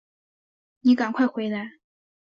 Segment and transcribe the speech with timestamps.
[0.81, 1.73] 妳赶快回来